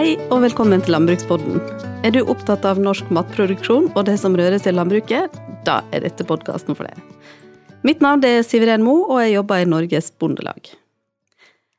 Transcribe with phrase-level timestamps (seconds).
[0.00, 1.58] Hei og velkommen til Landbrukspodden.
[2.08, 5.34] Er du opptatt av norsk matproduksjon og det som røres i landbruket?
[5.66, 7.02] Da er dette podkasten for deg.
[7.84, 10.70] Mitt navn er Siveren Mo, og jeg jobber i Norges Bondelag.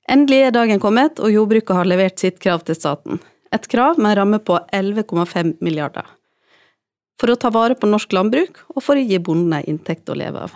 [0.06, 3.18] Endelig er dagen kommet, og jordbruket har levert sitt krav til staten.
[3.50, 6.06] Et krav med en ramme på 11,5 milliarder.
[7.18, 10.20] For å ta vare på norsk landbruk, og for å gi bonden ei inntekt å
[10.22, 10.54] leve av.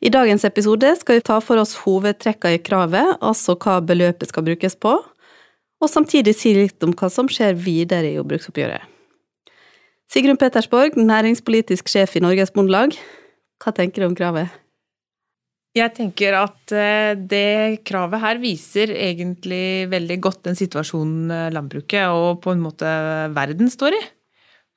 [0.00, 4.48] I dagens episode skal vi ta for oss hovedtrekka i kravet, altså hva beløpet skal
[4.48, 5.02] brukes på,
[5.80, 8.84] og samtidig si litt om hva som skjer videre i jordbruksoppgjøret.
[10.10, 12.96] Sigrun Pettersborg, næringspolitisk sjef i Norges Bondelag,
[13.60, 14.50] hva tenker du om kravet?
[15.76, 22.10] Jeg tenker at eh, det kravet her viser egentlig veldig godt den situasjonen eh, landbruket
[22.10, 22.88] og på en måte
[23.36, 24.00] verden står i.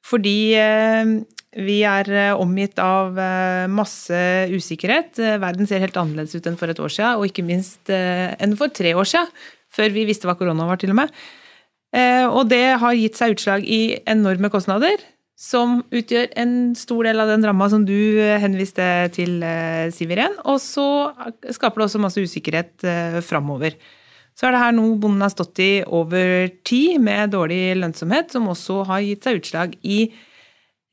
[0.06, 1.16] Fordi eh,
[1.66, 3.14] vi er omgitt av
[3.70, 5.20] masse usikkerhet.
[5.42, 8.74] Verden ser helt annerledes ut enn for et år siden, og ikke minst enn for
[8.74, 9.30] tre år siden
[9.74, 11.16] før vi visste hva korona var, til og med.
[11.94, 15.02] Eh, og det har gitt seg utslag i enorme kostnader,
[15.38, 20.14] som utgjør en stor del av den ramma som du eh, henviste til, eh, Siv
[20.14, 20.34] Irén.
[20.50, 20.88] Og så
[21.54, 22.88] skaper det også masse usikkerhet
[23.26, 23.78] framover.
[24.34, 28.50] Så er det her noe bonden har stått i over tid, med dårlig lønnsomhet, som
[28.50, 30.08] også har gitt seg utslag i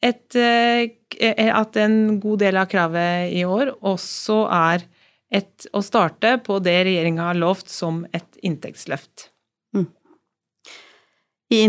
[0.05, 4.85] et, at en god del av kravet i år også er
[5.31, 9.29] et, å starte på det regjeringa har lovt som et inntektsløft.
[9.77, 9.87] Mm.
[11.55, 11.61] I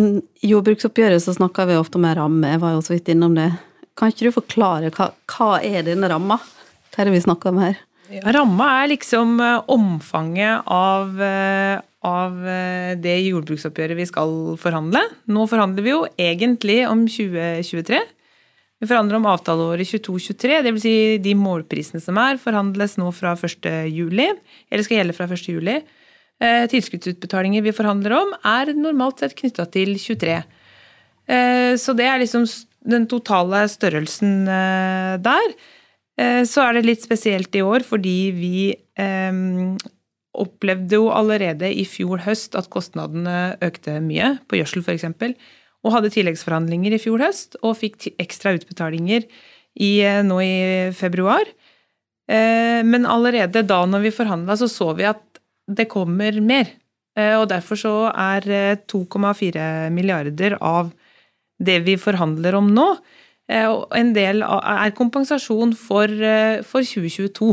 [0.50, 3.52] jordbruksoppgjøret så snakker vi ofte om en ramme, jeg var jo så vidt innom det.
[3.98, 6.40] Kan ikke du forklare hva, hva er denne ramma?
[6.92, 7.80] Hva er det vi snakker om her?
[8.12, 15.04] Ja, ramma er liksom eh, omfanget av, eh, av eh, det jordbruksoppgjøret vi skal forhandle.
[15.32, 18.02] Nå forhandler vi jo egentlig om 2023.
[18.82, 20.82] Vi forhandler om avtaleåret 22-23, dvs.
[20.82, 23.68] Si de målprisene som er, forhandles nå fra 1.
[23.94, 24.26] juli,
[24.72, 25.44] eller skal gjelde fra 1.
[25.54, 25.76] juli.
[26.42, 30.40] Eh, tilskuddsutbetalinger vi forhandler om, er normalt sett knytta til 23.
[31.30, 32.48] Eh, så det er liksom
[32.90, 35.56] den totale størrelsen eh, der.
[36.46, 38.58] Så er det litt spesielt i år fordi vi
[40.38, 45.08] opplevde jo allerede i fjor høst at kostnadene økte mye, på gjødsel f.eks
[45.82, 49.26] og hadde tilleggsforhandlinger i fjor høst og fikk ekstra utbetalinger
[49.80, 51.46] i, eh, nå i februar.
[52.30, 55.24] Eh, men allerede da når vi forhandla, så så vi at
[55.68, 56.68] det kommer mer.
[57.18, 60.92] Eh, og derfor så er 2,4 milliarder av
[61.62, 62.96] det vi forhandler om nå,
[63.52, 66.08] en del er kompensasjon for,
[66.64, 67.50] for 2022.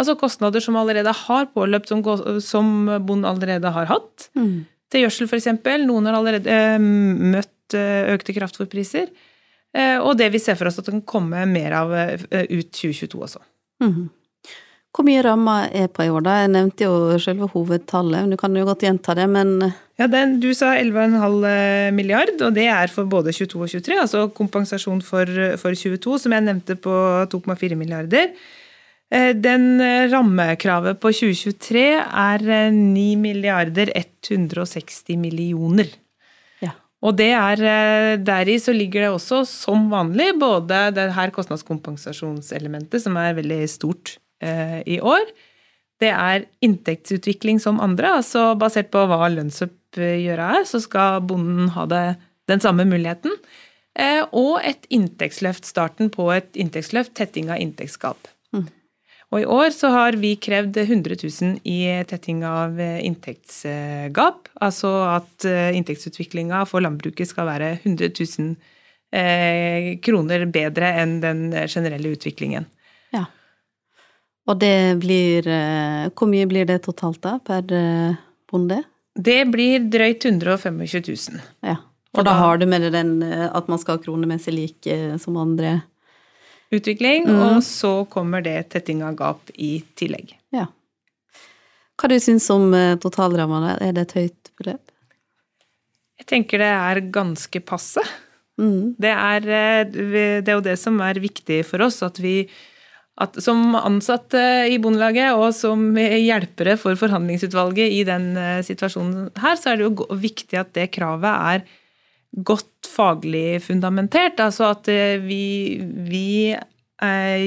[0.00, 2.00] Altså kostnader som allerede har påløpt, som,
[2.40, 2.70] som
[3.04, 4.30] bonden allerede har hatt.
[4.32, 4.64] Mm.
[4.88, 5.50] Til gjødsel, f.eks.
[5.84, 9.08] Noen har allerede møtt Eh, økte kraftfôrpriser.
[9.74, 12.70] Eh, og det vi ser for oss at det kan komme mer av eh, ut
[12.70, 13.40] 2022 også.
[13.82, 14.04] Mm.
[14.94, 16.36] Hvor mye ramma er på i år, da?
[16.44, 19.56] Jeg nevnte jo selve hovedtallet, men du kan jo godt gjenta det, men
[19.98, 24.28] Ja, den, du sa 11,5 milliard, og det er for både 22 og 23, altså
[24.36, 25.26] kompensasjon for,
[25.58, 26.94] for 22, som jeg nevnte på
[27.32, 28.30] 2,4 milliarder.
[29.14, 35.90] Den rammekravet på 2023 er 9 milliarder 160 millioner.
[37.04, 43.16] Og er, eh, deri så ligger det også, som vanlig, både det her kostnadskompensasjonselementet, som
[43.20, 45.26] er veldig stort eh, i år.
[46.00, 51.84] Det er inntektsutvikling som andre, altså basert på hva lønnsoppgjøret er, så skal bonden ha
[51.86, 52.04] det,
[52.48, 53.36] den samme muligheten.
[53.94, 58.32] Eh, og et inntektsløft, starten på et inntektsløft, tetting av inntektsgap.
[59.34, 64.46] Og i år så har vi krevd 100 000 i tetting av eh, inntektsgap.
[64.62, 68.52] Altså at eh, inntektsutviklinga for landbruket skal være 100 000
[69.10, 72.68] eh, kroner bedre enn den generelle utviklingen.
[73.16, 73.24] Ja.
[74.46, 75.48] Og det blir
[76.14, 77.64] Hvor mye blir det totalt da, per
[78.50, 78.82] bonde?
[79.16, 81.42] Det blir drøyt 125 000.
[81.64, 81.80] Ja.
[82.14, 85.40] For da, da har du med deg den at man skal ha kronemessig like som
[85.40, 85.80] andre?
[86.72, 87.42] Utvikling, mm.
[87.48, 90.32] og så kommer det tetting av gap i tillegg.
[90.54, 90.68] Ja.
[92.00, 92.72] Hva du syns om
[93.02, 93.76] totalrammene?
[93.84, 94.94] Er det et høyt beløp?
[96.20, 98.02] Jeg tenker det er ganske passe.
[98.60, 98.94] Mm.
[99.02, 102.44] Det, er, eh, det, er, jo det som er viktig for oss, at vi
[103.22, 109.58] at som ansatte i Bondelaget og som hjelpere for forhandlingsutvalget i den eh, situasjonen her,
[109.58, 111.62] så er det jo viktig at det kravet er
[112.34, 114.40] godt faglig fundamentert.
[114.42, 117.44] Altså at eh, vi, vi er,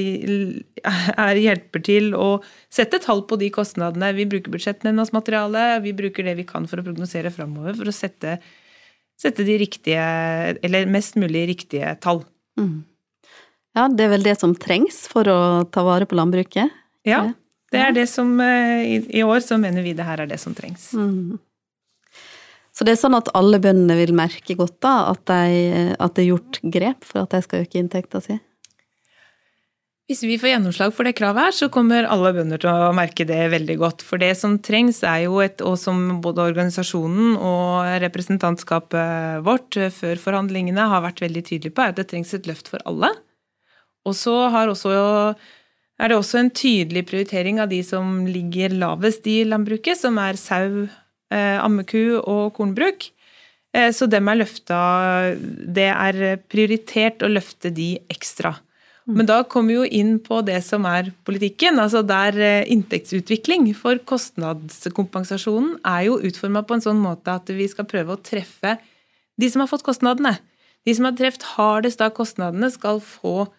[1.28, 2.28] er hjelper til å
[2.72, 4.12] sette tall på de kostnadene.
[4.16, 7.96] Vi bruker budsjettnemndas materiale, vi bruker det vi kan for å prognosere framover, for å
[7.96, 8.38] sette,
[9.20, 10.04] sette, de riktige,
[10.64, 12.22] eller mest mulig riktige tall.
[12.60, 12.80] Mm.
[13.76, 16.72] Ja, det er vel det som trengs for å ta vare på landbruket?
[17.06, 17.28] Ja,
[17.72, 20.54] det er det som i, I år så mener vi det her er det som
[20.56, 20.88] trengs.
[20.96, 21.36] Mm.
[22.78, 26.22] Så det er sånn at alle bøndene vil merke godt da, at, de, at det
[26.22, 28.36] er gjort grep for at de skal øke inntekta si?
[30.08, 33.26] Hvis vi får gjennomslag for det kravet her, så kommer alle bønder til å merke
[33.28, 34.04] det veldig godt.
[34.06, 40.22] For det som trengs, er jo et, og som både organisasjonen og representantskapet vårt før
[40.22, 43.10] forhandlingene har vært veldig tydelige på, er at det trengs et løft for alle.
[44.08, 49.98] Og så er det også en tydelig prioritering av de som ligger lavest i landbruket,
[49.98, 50.86] som er sau,
[51.34, 53.10] ammeku og kornbruk.
[53.76, 54.78] Eh, så dem er løfta
[55.36, 58.54] Det er prioritert å løfte de ekstra.
[59.08, 61.78] Men da kommer vi jo inn på det som er politikken.
[61.80, 67.68] altså der eh, Inntektsutvikling for kostnadskompensasjonen er jo utforma på en sånn måte at vi
[67.72, 68.76] skal prøve å treffe
[69.40, 70.36] de som har fått kostnadene.
[70.84, 73.56] De som har truffet hardest av kostnadene, skal få eh,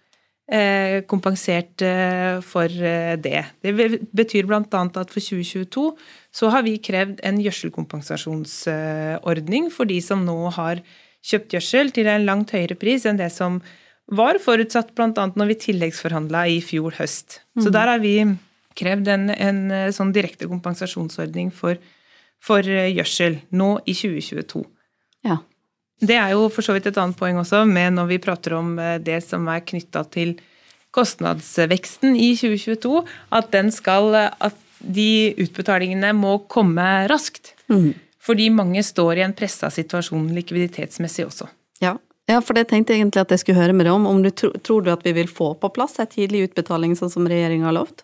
[1.05, 3.45] kompensert eh, for eh, det.
[3.61, 4.63] Det betyr bl.a.
[4.63, 5.97] at for 2022
[6.31, 10.81] så har vi krevd en gjødselkompensasjonsordning for de som nå har
[11.25, 13.61] kjøpt gjødsel til en langt høyere pris enn det som
[14.09, 15.11] var forutsatt bl.a.
[15.13, 17.41] når vi tilleggsforhandla i fjor høst.
[17.53, 17.61] Mm.
[17.63, 18.15] Så der har vi
[18.79, 21.79] krevd en, en eh, sånn direkte kompensasjonsordning for,
[22.41, 24.63] for eh, gjødsel nå i 2022.
[25.27, 25.41] Ja.
[25.99, 28.77] Det er jo for så vidt et annet poeng også, med når vi prater om
[28.79, 30.37] eh, det som er knytta til
[30.95, 33.03] kostnadsveksten i 2022,
[33.35, 37.53] at den skal At de utbetalingene må komme raskt.
[37.67, 37.93] Mm.
[38.23, 41.49] Fordi mange står i en pressa situasjon likviditetsmessig også.
[41.83, 41.97] Ja,
[42.29, 44.05] ja, for det tenkte jeg egentlig at jeg skulle høre med deg om.
[44.05, 47.09] om du tro, tror du at vi vil få på plass en tidlig utbetaling, sånn
[47.09, 48.03] som regjeringa har lovt?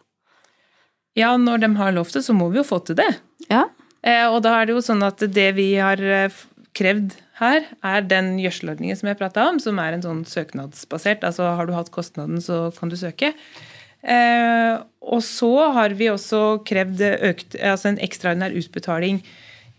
[1.16, 3.12] Ja, når de har lovt det, så må vi jo få til det.
[3.52, 3.68] Ja.
[4.02, 6.42] Eh, og da er det jo sånn at det vi har eh,
[6.76, 11.26] krevd her, er den gjødselordningen som jeg prata om, som er en sånn søknadsbasert.
[11.28, 13.34] Altså har du hatt kostnaden, så kan du søke.
[14.06, 14.74] Eh,
[15.04, 19.20] og så har vi også krevd økt, altså en ekstraordinær utbetaling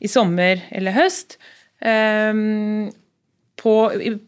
[0.03, 1.38] i sommer eller høst.
[1.81, 2.44] Eh,
[3.56, 3.75] på,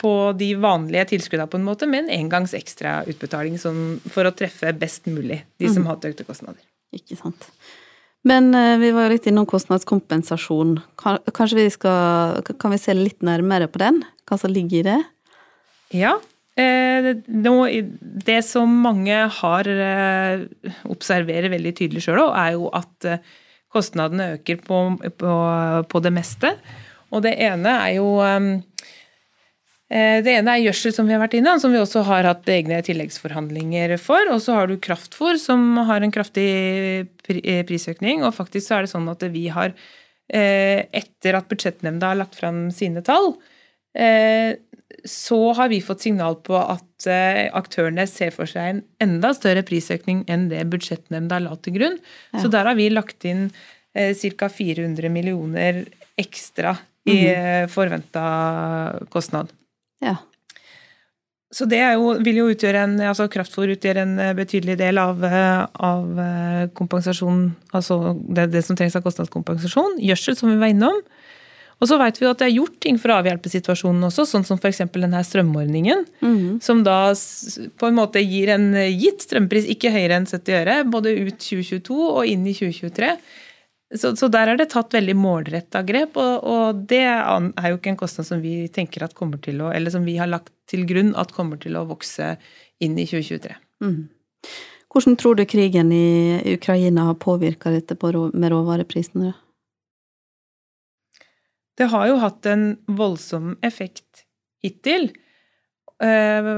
[0.01, 4.73] på de vanlige tilskuddene, på en måte, med en engangs ekstra utbetaling for å treffe
[4.73, 5.91] best mulig de som mm.
[5.91, 6.65] har hatt økte kostnader.
[6.97, 7.51] Ikke sant.
[8.27, 10.79] Men eh, vi var jo litt innom kostnadskompensasjon.
[10.99, 14.03] Kanskje vi skal Kan vi se litt nærmere på den?
[14.29, 14.99] Hva som ligger i det?
[15.97, 16.17] Ja.
[16.59, 20.49] Eh, det som mange har eh,
[20.91, 23.13] observerer veldig tydelig sjøl òg, er jo at
[23.73, 24.83] kostnadene øker på,
[25.21, 25.33] på,
[25.89, 26.55] på, det meste.
[27.13, 28.09] Og det ene er jo
[29.89, 32.83] det ene er gjødsel, som vi har vært inne, som vi også har hatt egne
[32.85, 34.29] tilleggsforhandlinger for.
[34.35, 36.49] Og så har du kraftfôr, som har en kraftig
[37.33, 38.21] eh, prisøkning.
[38.27, 39.73] Og faktisk så er det sånn at vi har,
[40.29, 43.35] eh, etter at budsjettnemnda har lagt fram sine tall,
[45.09, 47.07] så har vi fått signal på at
[47.57, 51.97] aktørene ser for seg en enda større prisøkning enn det budsjettnemnda la til grunn.
[52.31, 52.45] Ja.
[52.45, 53.49] Så der har vi lagt inn
[53.91, 54.51] ca.
[54.53, 55.81] 400 millioner
[56.21, 56.77] ekstra
[57.09, 57.73] i mm.
[57.73, 58.29] forventa
[59.11, 59.51] kostnad.
[60.05, 60.17] Ja.
[61.51, 65.23] Så det jo, vil jo utgjøre en altså Kraftfôr utgjør en eh, betydelig del av,
[65.25, 66.05] eh, av
[66.77, 67.41] kompensasjonen, kompensasjon,
[67.73, 67.99] altså
[68.37, 69.97] det, det, som trengs av kostnadskompensasjon.
[70.05, 71.01] Gjødsel, som vi var innom.
[71.79, 74.45] Og så vet vi at det er gjort ting for å avhjelpe situasjonen også, sånn
[74.47, 74.83] som f.eks.
[74.97, 76.05] denne strømordningen.
[76.21, 76.59] Mm.
[76.65, 81.15] Som da på en måte gir en gitt strømpris ikke høyere enn 70 øre, både
[81.23, 83.13] ut 2022 og inn i 2023.
[83.89, 87.95] Så, så, der er det tatt veldig målretta grep, og, og, det er jo ikke
[87.95, 90.85] en kostnad som vi tenker at kommer til å Eller som vi har lagt til
[90.89, 92.35] grunn at kommer til å vokse
[92.85, 93.57] inn i 2023.
[93.85, 94.03] Mm.
[94.93, 99.33] Hvordan tror du krigen i Ukraina har påvirka dette med råvareprisene?
[101.79, 104.25] Det har jo hatt en voldsom effekt
[104.65, 105.13] hittil.
[105.99, 106.49] Eh,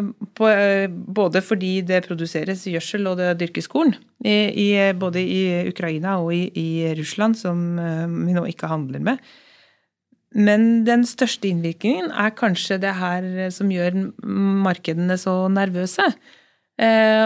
[0.44, 3.94] eh, både fordi det produseres gjødsel og det dyrkes korn,
[5.00, 9.22] både i Ukraina og i, Russland, som eh, vi nå ikke handler med.
[10.36, 16.12] Men den største innvirkningen er kanskje det her som gjør markedene så nervøse.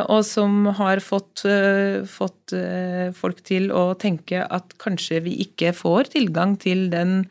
[0.09, 1.45] Og som har fått,
[2.11, 2.55] fått
[3.15, 7.27] folk til å tenke at kanskje vi ikke får tilgang til den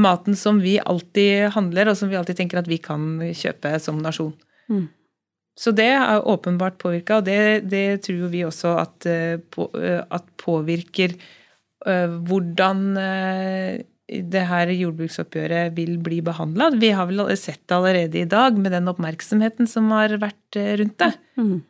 [0.00, 3.98] maten som vi alltid handler, og som vi alltid tenker at vi kan kjøpe som
[4.02, 4.34] nasjon.
[4.68, 4.86] Mm.
[5.56, 9.38] Så det er åpenbart påvirka, og det, det, tror vi også at, eh,
[9.80, 12.82] eh, at påvirker eh, hvordan
[14.06, 16.68] det her jordbruksoppgjøret vil bli behandla.
[16.76, 21.00] Vi har vel sett det allerede i dag med den oppmerksomheten som har vært rundt
[21.02, 21.10] det.
[21.40, 21.64] Mm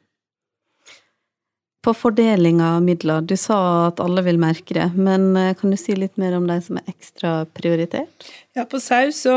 [1.87, 3.23] på fordeling av midler.
[3.23, 6.49] Du sa at alle vil merke det, men eh, kan du si litt mer om
[6.49, 8.27] de som er ekstra prioritert?
[8.59, 9.37] Ja, på sau så,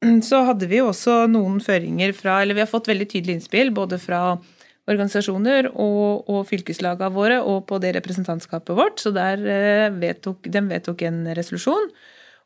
[0.28, 4.00] så hadde vi også noen føringer fra Eller vi har fått veldig tydelige innspill både
[4.00, 4.22] fra
[4.90, 9.02] organisasjoner og, og fylkeslagene våre og på det representantskapet vårt.
[9.02, 11.92] Så der eh, vedtok, de vedtok en resolusjon.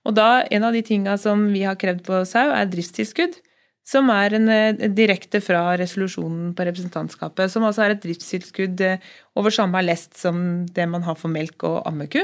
[0.05, 3.39] Og da, en av de tinga som vi har krevd på sau, er driftstilskudd.
[3.85, 7.51] Som er en, eh, direkte fra resolusjonen på representantskapet.
[7.53, 9.03] Som altså er et driftstilskudd eh,
[9.37, 12.23] over samme lest som det man har for melk og ammeku.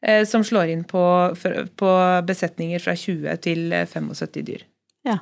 [0.00, 1.02] Eh, som slår inn på,
[1.76, 1.92] på
[2.24, 4.64] besetninger fra 20 til 75 dyr.
[5.04, 5.18] Ja.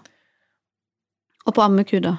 [1.47, 2.19] Og på ammeku, da?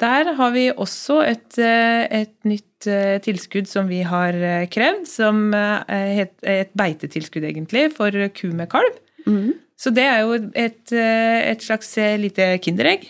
[0.00, 2.88] Der har vi også et, et, nytt
[3.22, 4.34] tilskudd som vi har
[4.66, 8.98] krevd, som er et beitetilskudd, egentlig, for ku med kalv.
[9.28, 9.52] Mm.
[9.80, 13.08] Så det er jo et, et slags lite kinderegg.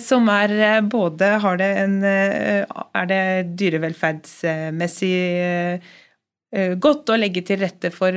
[0.00, 3.20] Som er både har det en Er det
[3.56, 5.12] dyrevelferdsmessig
[6.80, 8.16] godt å legge til rette for,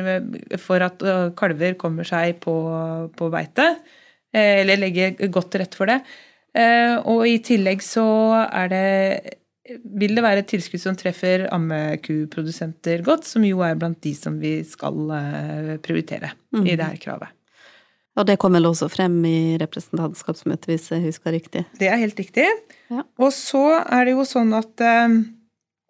[0.60, 1.06] for at
[1.40, 2.56] kalver kommer seg på,
[3.16, 3.70] på beite?
[4.36, 6.02] Eller legge godt til rette for det.
[7.08, 8.08] Og i tillegg så
[8.48, 8.86] er det
[9.68, 14.38] vil det være et tilskudd som treffer ammekuprodusenter godt, som jo er blant de som
[14.42, 16.64] vi skal eh, prioritere mm.
[16.64, 17.37] i det her kravet.
[18.18, 21.66] Og det kom vel også frem i representantskapsmøtet, hvis jeg husker riktig?
[21.78, 22.48] Det er helt riktig.
[22.90, 23.04] Ja.
[23.22, 25.18] Og så er det jo sånn at eh,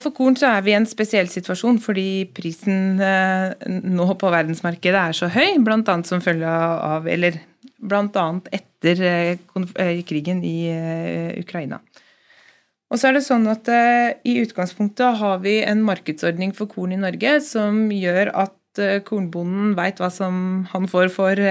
[0.03, 5.03] for korn så er vi i en spesiell situasjon fordi prisen eh, nå på verdensmarkedet
[5.03, 7.39] er så høy, annet som følge av Eller
[7.77, 8.25] bl.a.
[8.51, 9.01] etter
[10.09, 10.57] krigen i
[11.37, 11.79] Ukraina.
[12.89, 16.99] Og så er det sånn at I utgangspunktet har vi en markedsordning for korn i
[16.99, 21.41] Norge som gjør at kornbonden veit hva som han får for,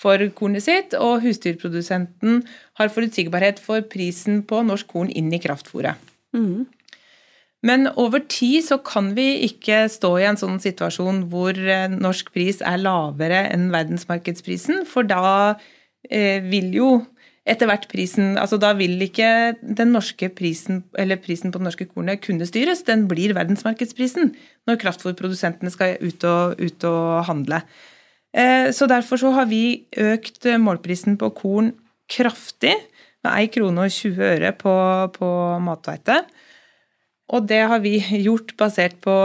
[0.00, 2.42] for, kornet sitt, og husdyrprodusenten
[2.80, 6.00] har forutsigbarhet for prisen på norsk korn inn i kraftfôret.
[6.34, 6.66] Mm.
[7.64, 11.56] Men over tid så kan vi ikke stå i en sånn situasjon hvor
[11.94, 15.54] norsk pris er lavere enn verdensmarkedsprisen, for da
[16.04, 16.90] vil jo
[17.48, 21.86] etter hvert prisen altså Da vil ikke den norske prisen, eller prisen på det norske
[21.90, 22.84] kornet kunne styres.
[22.88, 24.32] Den blir verdensmarkedsprisen
[24.68, 27.60] når kraftfôrprodusentene skal ut og, ut og handle.
[28.34, 31.72] Eh, så derfor så har vi økt målprisen på korn
[32.10, 32.74] kraftig,
[33.24, 34.74] med 1 krone og 20 øre på,
[35.14, 35.28] på
[35.64, 36.18] mathveite.
[37.32, 39.16] Og det har vi gjort basert på,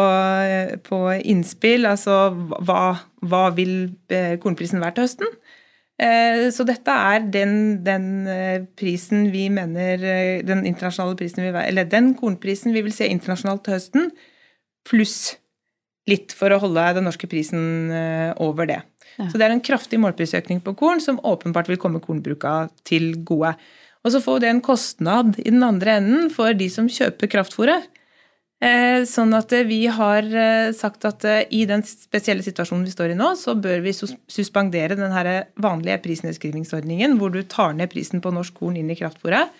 [0.86, 2.30] på innspill, altså
[2.64, 2.84] hva,
[3.26, 5.40] hva vil eh, kornprisen være til høsten?
[6.00, 11.52] Eh, så dette er den, den, eh, prisen vi mener eh, Den internasjonale prisen vi,
[11.52, 14.12] Eller den kornprisen vi vil se internasjonalt til høsten,
[14.88, 15.36] pluss
[16.10, 17.94] litt for å holde den norske prisen
[18.42, 18.82] over det.
[19.20, 19.28] Ja.
[19.30, 23.56] Så det er en kraftig målprisøkning på korn som åpenbart vil komme kornbruka til gode.
[24.06, 27.90] Og så får det en kostnad i den andre enden for de som kjøper kraftfôret.
[28.60, 31.24] Eh, sånn at eh, vi har eh, sagt at
[31.56, 35.16] i den spesielle situasjonen vi står i nå, så bør vi suspendere den
[35.64, 39.52] vanlige prisnedskrivningsordningen hvor du tar ned prisen på norsk korn inn i kraftfôret.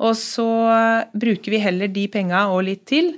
[0.00, 0.46] Og så
[1.12, 3.12] bruker vi heller de penga og litt til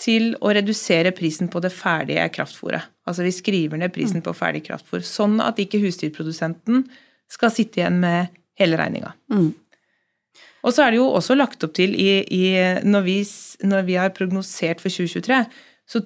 [0.00, 2.90] til å redusere prisen på det ferdige kraftfôret.
[3.08, 4.26] Altså vi skriver ned prisen mm.
[4.26, 6.84] på ferdig kraftfôr, sånn at ikke husdyrprodusenten
[7.32, 9.14] skal sitte igjen med hele regninga.
[9.32, 9.54] Mm.
[10.66, 12.44] Og så er det jo også lagt opp til i, i
[12.84, 13.16] når, vi,
[13.64, 15.40] når, vi, har prognosert for 2023,
[15.86, 16.02] så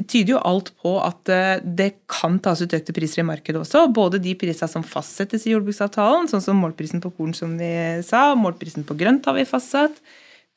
[0.00, 3.84] tyder jo alt på at eh, det kan tas ut økte priser i markedet også.
[3.92, 7.70] Både de prisene som fastsettes i jordbruksavtalen, sånn som målprisen på korn, som vi
[8.06, 10.00] sa, målprisen på grønt har vi fastsatt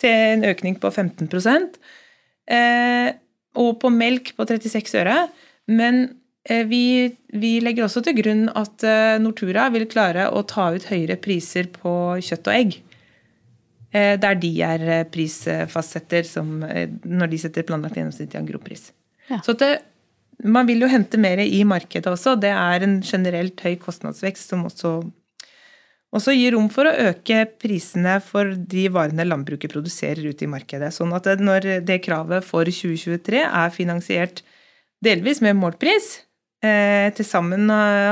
[0.02, 1.68] til en økning på 15 eh,
[2.52, 5.18] og på melk på 36 øre.
[5.72, 6.04] Men
[6.50, 10.90] eh, vi, vi, legger også til grunn at eh, Nortura vil klare å ta ut
[10.90, 12.78] høyere priser på kjøtt og egg.
[13.94, 18.88] Eh, der de er eh, prisfastsetter som, eh, når de setter planlagt gjennomsnittlig angropris.
[19.30, 19.40] Ja.
[19.46, 19.76] Så det,
[20.44, 22.36] man vil jo hente mer i markedet også.
[22.42, 24.98] Det er en generelt høy kostnadsvekst som også,
[26.14, 30.92] også gir rom for å øke prisene for de varene landbruket produserer ute i markedet.
[30.94, 34.44] Sånn at når det kravet for 2023 er finansiert
[35.04, 36.14] delvis med målpris,
[36.64, 37.68] eh, til sammen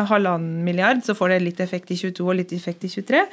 [0.09, 3.25] halvannen milliard, så får det litt effekt i 22 og litt effekt i 23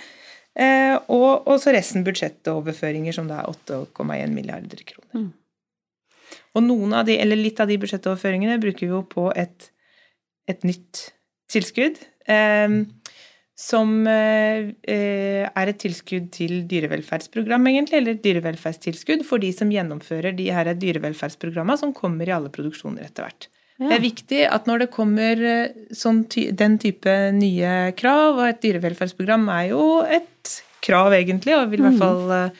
[0.58, 5.28] Eh, og, og, så resten budsjettoverføringer, som da er 8,1 milliarder kroner.
[5.28, 6.38] Mm.
[6.58, 9.68] Og noen av de, eller litt av de budsjettoverføringene bruker vi jo på et,
[10.50, 11.04] et nytt
[11.52, 12.00] tilskudd.
[12.26, 12.66] Eh,
[13.58, 20.36] som eh, er et tilskudd til dyrevelferdsprogram, egentlig, eller et dyrevelferdstilskudd for de som gjennomfører
[20.38, 23.48] de her dyrevelferdsprogrammene som kommer i alle produksjoner etter hvert.
[23.78, 23.90] Ja.
[23.90, 28.46] Det er viktig at når det kommer eh, sånn ty den type nye krav, og
[28.46, 32.04] et dyrevelferdsprogram er jo et krav egentlig, og vil i hvert mm.
[32.04, 32.52] fall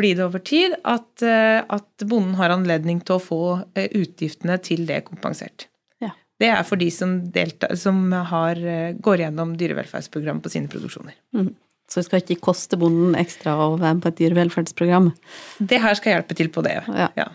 [0.00, 3.42] bli det over tid, at, at, bonden har anledning til å få
[3.76, 5.66] utgiftene til det kompensert.
[6.40, 7.98] Det er for de som, deltar, som
[8.30, 8.60] har,
[9.04, 11.14] går gjennom dyrevelferdsprogram på sine produksjoner.
[11.36, 11.52] Mm.
[11.90, 15.10] Så det skal ikke koste bonden ekstra å være med på et dyrevelferdsprogram?
[15.58, 17.10] Det her skal hjelpe til på det, ja.
[17.18, 17.26] ja.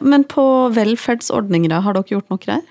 [0.00, 0.44] Men på
[0.76, 2.62] velferdsordninger, har dere gjort noe der?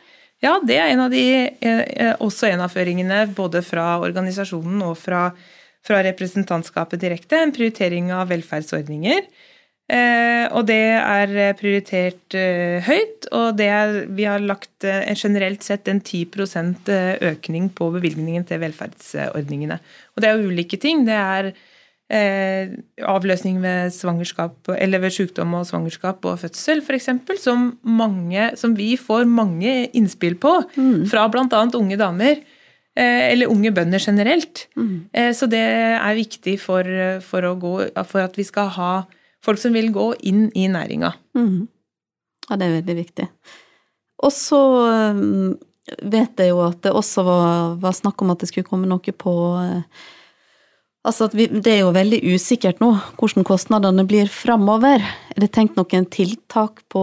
[0.42, 1.24] Ja, det er en av de,
[1.62, 5.28] eh, også en av føringene både fra organisasjonen og fra,
[5.86, 7.38] fra representantskapet direkte.
[7.38, 9.28] En prioritering av velferdsordninger.
[9.92, 15.90] Eh, og det er prioritert eh, høyt, og er, vi har lagt eh, generelt sett
[15.92, 16.88] en 10%
[17.28, 19.82] økning på bevilgningen til velferdsordningene.
[20.16, 21.04] Og det er ulike ting.
[21.10, 21.54] Det er
[23.08, 23.94] avløsning ved
[24.76, 27.08] eller ved sykdom og svangerskap og fødsel, f.eks.,
[27.40, 27.70] som,
[28.60, 31.06] som vi får mange innspill på mm.
[31.08, 31.62] fra bl.a.
[31.80, 32.42] unge damer.
[33.00, 34.66] Eller unge bønder generelt.
[34.76, 35.08] Mm.
[35.32, 36.84] Så det er viktig for,
[37.24, 38.92] for, gå, for at vi skal ha
[39.46, 41.14] folk som vil gå inn i næringa.
[41.38, 41.68] Mm.
[42.50, 43.28] Ja, det er veldig viktig.
[44.22, 44.62] Og så
[45.16, 45.54] um,
[46.02, 49.16] vet jeg jo at det også var, var, snakk om at det skulle komme noe
[49.16, 50.02] på eh,
[51.02, 55.02] Altså at vi, det er jo veldig usikkert nå hvordan kostnadene blir framover.
[55.34, 57.02] Er det tenkt noen tiltak på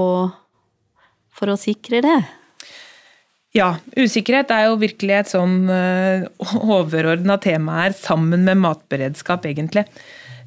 [1.34, 2.18] for å sikre det?
[3.56, 6.28] Ja, usikkerhet er jo virkelig et sånn uh,
[6.76, 9.82] overordna tema her, sammen med matberedskap, egentlig.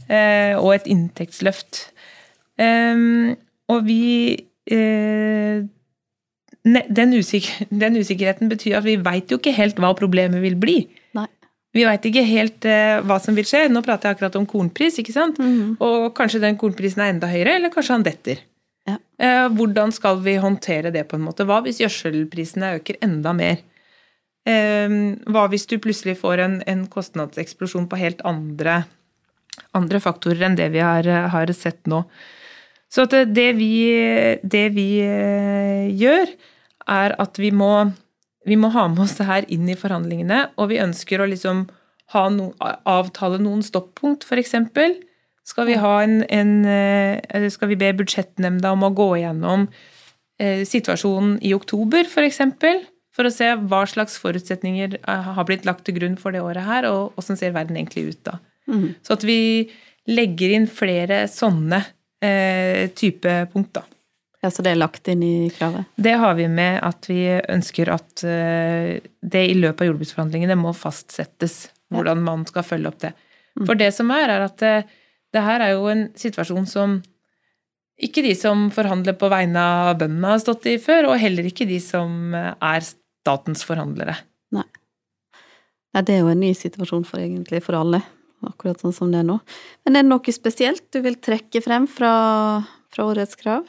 [0.10, 1.84] Eh, og et inntektsløft.
[3.72, 4.01] Og vi
[4.72, 5.62] eh,
[6.63, 10.84] den, usikker, den, usikkerheten betyr at vi veit jo ikke helt hva problemet vil bli.
[11.17, 11.27] Nei.
[11.72, 13.70] Vi veit ikke helt uh, hva som vil skje.
[13.72, 15.39] Nå prater jeg akkurat om kornpris, ikke sant?
[15.39, 15.77] Mm.
[15.79, 18.41] Og kanskje den kornprisen er enda høyere, eller kanskje han detter.
[18.89, 18.98] Ja.
[19.53, 21.46] Hvordan skal vi håndtere det på en måte?
[21.46, 23.62] Hva hvis gjødselprisene øker enda mer?
[24.43, 28.81] Uh, hva hvis du plutselig får en, en kostnadseksplosjon på helt andre
[29.77, 32.03] andre faktorer enn det vi har, har sett nå.
[32.91, 33.74] Så det vi,
[34.43, 36.31] det vi, eh, gjør,
[36.91, 37.72] er at vi må,
[38.48, 41.70] vi må, ha med oss det her inn i forhandlingene, og vi ønsker å liksom
[42.36, 44.58] no, avtale noen stoppunkt, f.eks.
[45.48, 49.70] Skal vi, en, en, eh, skal vi be budsjettnemnda om å gå gjennom
[50.39, 52.43] eh, situasjonen i oktober, f.eks.?
[52.60, 52.84] For,
[53.15, 56.91] for å se hva slags forutsetninger har blitt lagt til grunn for det året her,
[56.91, 58.41] og åssen ser verden egentlig ut da.
[58.69, 58.91] Mm.
[59.02, 59.39] Så at vi
[60.12, 61.82] legger inn flere sånne
[62.24, 63.86] eh, type punkt, da.
[64.41, 65.86] Ja, Så det er lagt inn i kravet?
[65.95, 70.74] Det har vi med at vi ønsker at eh, det i løpet av jordbruksforhandlingene må
[70.74, 73.13] fastsettes hvordan man skal følge opp det.
[73.60, 73.67] Mm.
[73.67, 74.97] For det som er, er at det, eh,
[75.32, 76.97] det her er jo en situasjon som
[78.02, 81.67] ikke de som forhandler på vegne av bøndene har stått i før, og heller ikke
[81.69, 84.17] de som eh, er statens forhandlere.
[84.58, 84.65] Nei.
[85.93, 88.02] Nei, det er jo en ny situasjon for egentlig for alle
[88.47, 89.39] akkurat sånn som det er nå.
[89.86, 92.13] Men er det noe spesielt du vil trekke frem fra,
[92.93, 93.67] fra årets krav?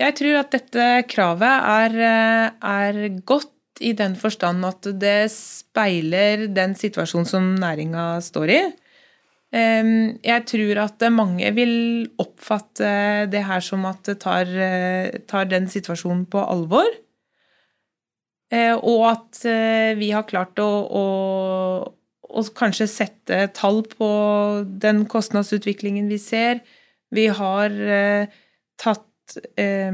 [0.00, 1.96] Jeg tror at dette kravet er,
[2.56, 8.62] er, godt i den forstand at det speiler den situasjonen som næringa står i.
[9.50, 11.74] Jeg tror at mange vil
[12.22, 14.52] oppfatte det her som at det tar,
[15.28, 16.88] tar den situasjonen på alvor.
[18.50, 21.04] Eh, og at eh, vi har klart å, å,
[22.30, 24.10] og kanskje sette tall på
[24.82, 26.62] den kostnadsutviklingen vi ser.
[27.10, 28.30] Vi har eh,
[28.80, 29.92] tatt eh,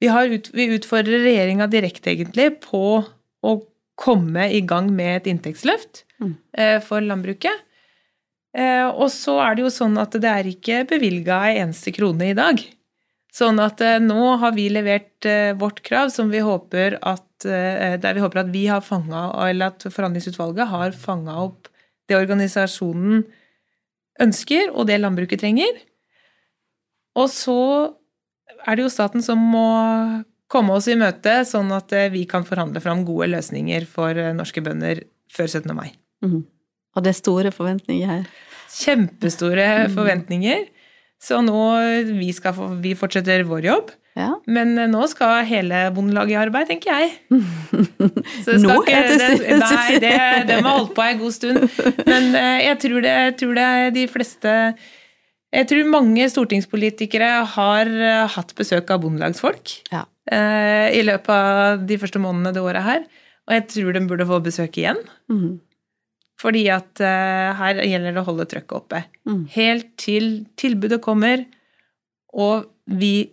[0.00, 3.02] vi, har ut, vi, utfordrer regjeringa direkte, egentlig, på
[3.40, 3.56] å
[4.00, 6.34] komme i gang med et inntektsløft mm.
[6.56, 7.66] eh, for landbruket.
[8.56, 12.32] Eh, og så er det jo sånn at det er ikke bevilga ei eneste krone
[12.32, 12.62] i dag.
[13.34, 18.16] Sånn at eh, nå har vi levert eh, vårt krav, som vi håper at der
[18.16, 21.70] vi håper at vi har fanga, eller at forhandlingsutvalget har fanga opp
[22.10, 23.22] det organisasjonen
[24.20, 25.78] ønsker, og det landbruket trenger.
[27.18, 27.60] Og så
[28.66, 29.68] er det jo staten som må
[30.50, 34.32] komme oss i møte, sånn at eh, vi kan forhandle fram gode løsninger for eh,
[34.36, 35.70] norske bønder før 17.
[35.76, 35.92] mai.
[36.26, 36.42] Mm.
[36.96, 38.24] Og det er store forventninger her?
[38.74, 39.94] Kjempestore mm.
[39.94, 40.66] forventninger.
[41.20, 41.60] Så nå
[42.16, 43.94] vi, skal, vi fortsetter vår jobb.
[44.20, 44.30] Ja.
[44.50, 47.12] Men eh, nå skal hele Bondelaget i arbeid, tenker jeg.
[47.30, 48.76] nå?
[48.82, 50.14] Ikke, det, nei, det,
[50.50, 51.62] det må holde på en god stund.
[52.06, 54.56] Men eh, jeg tror det, jeg tror det de fleste
[55.50, 60.04] Jeg tror mange stortingspolitikere har eh, hatt besøk av bondelagsfolk ja.
[60.30, 63.02] i løpet av de første månedene det året her.
[63.48, 65.00] Og jeg tror de burde få besøk igjen.
[65.32, 65.58] Mm.
[66.40, 69.02] Fordi at her gjelder det å holde trøkket oppe.
[69.28, 69.42] Mm.
[69.52, 70.30] Helt til
[70.60, 71.42] tilbudet kommer,
[72.30, 73.32] og vi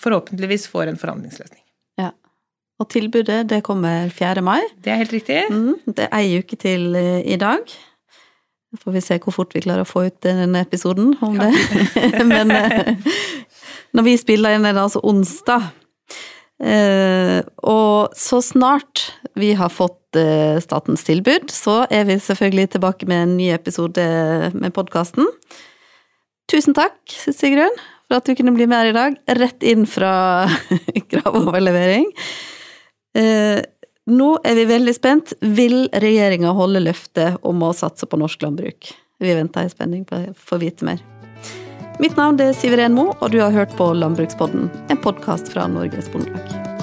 [0.00, 1.62] forhåpentligvis får en forhandlingsløsning.
[2.00, 2.10] Ja.
[2.82, 4.42] Og tilbudet det kommer 4.
[4.42, 4.60] mai.
[4.82, 5.40] Det er helt riktig.
[5.50, 7.62] Mm, det er ei uke til eh, i dag.
[8.70, 11.46] Så får vi se hvor fort vi klarer å få ut denne episoden om ja.
[11.46, 12.26] det.
[12.32, 12.94] Men eh,
[13.94, 15.70] når vi spiller inn, er det altså onsdag.
[16.64, 20.00] Eh, og så snart vi har fått
[20.62, 24.04] statens tilbud, så er vi selvfølgelig tilbake med en ny episode
[24.54, 25.26] med podkasten.
[26.46, 27.00] Tusen takk,
[27.34, 27.74] Sigrun
[28.14, 29.16] for at du kunne bli med her i dag.
[29.40, 30.46] Rett inn fra
[31.10, 32.10] gravoverlevering.
[33.18, 33.62] Eh,
[34.06, 35.32] nå er vi veldig spent.
[35.40, 38.92] Vil regjeringa holde løftet om å satse på norsk landbruk?
[39.18, 41.02] Vi venter i spenning på å få vite mer.
[42.02, 46.10] Mitt navn er Siveren Mo, og du har hørt på Landbrukspodden, en podkast fra Norges
[46.10, 46.73] Bondelag.